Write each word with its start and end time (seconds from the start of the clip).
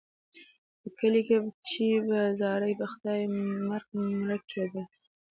په 0.79 0.87
کلیو 0.97 1.25
کې 1.27 1.37
به 1.43 1.49
چې 1.67 1.85
زاړه 2.39 2.67
په 2.79 2.85
خدایي 2.91 3.25
مرګ 3.69 3.89
مړه 4.19 4.37
کېدل. 4.51 4.85